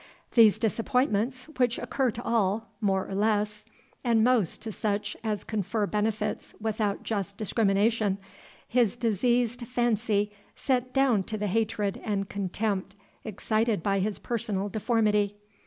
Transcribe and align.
These 0.33 0.57
disappointments, 0.57 1.45
which 1.57 1.77
occur 1.77 2.09
to 2.09 2.23
all, 2.23 2.71
more 2.81 3.07
or 3.07 3.13
less, 3.13 3.65
and 4.03 4.23
most 4.23 4.59
to 4.63 4.71
such 4.71 5.15
as 5.23 5.43
confer 5.43 5.85
benefits 5.85 6.55
without 6.59 7.03
just 7.03 7.37
discrimination, 7.37 8.17
his 8.67 8.97
diseased 8.97 9.67
fancy 9.67 10.31
set 10.55 10.91
down 10.91 11.21
to 11.25 11.37
the 11.37 11.45
hatred 11.45 12.01
and 12.03 12.27
contempt 12.27 12.95
excited 13.23 13.83
by 13.83 13.99
his 13.99 14.17
personal 14.17 14.69
deformity. 14.69 15.35